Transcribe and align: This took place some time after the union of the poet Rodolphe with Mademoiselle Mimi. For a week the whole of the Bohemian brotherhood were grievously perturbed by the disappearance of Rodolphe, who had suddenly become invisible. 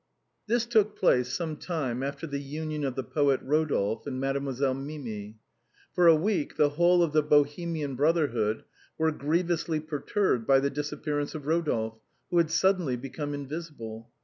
This 0.47 0.65
took 0.65 0.95
place 0.97 1.31
some 1.31 1.57
time 1.57 2.01
after 2.01 2.25
the 2.25 2.39
union 2.41 2.83
of 2.83 2.95
the 2.95 3.03
poet 3.03 3.39
Rodolphe 3.43 4.05
with 4.09 4.13
Mademoiselle 4.15 4.73
Mimi. 4.73 5.37
For 5.93 6.07
a 6.07 6.15
week 6.15 6.55
the 6.57 6.69
whole 6.69 7.03
of 7.03 7.13
the 7.13 7.21
Bohemian 7.21 7.93
brotherhood 7.95 8.63
were 8.97 9.11
grievously 9.11 9.79
perturbed 9.79 10.47
by 10.47 10.59
the 10.59 10.71
disappearance 10.71 11.35
of 11.35 11.45
Rodolphe, 11.45 11.99
who 12.31 12.39
had 12.39 12.49
suddenly 12.49 12.95
become 12.95 13.35
invisible. 13.35 14.09